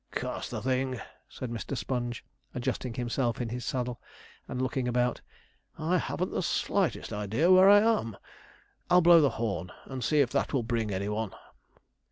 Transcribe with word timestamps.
'Curse 0.09 0.49
the 0.49 0.63
thing,' 0.63 0.99
said 1.29 1.51
Mr. 1.51 1.77
Sponge, 1.77 2.25
adjusting 2.55 2.95
himself 2.95 3.39
in 3.39 3.49
his 3.49 3.63
saddle, 3.63 4.01
and 4.47 4.59
looking 4.59 4.87
about; 4.87 5.21
'I 5.77 5.99
haven't 5.99 6.31
the 6.31 6.41
slightest 6.41 7.13
idea 7.13 7.51
where 7.51 7.69
I 7.69 7.81
am. 7.81 8.17
I'll 8.89 9.01
blow 9.01 9.21
the 9.21 9.29
horn, 9.29 9.71
and 9.85 10.03
see 10.03 10.19
if 10.21 10.31
that 10.31 10.53
will 10.53 10.63
bring 10.63 10.91
any 10.91 11.07
one.' 11.07 11.35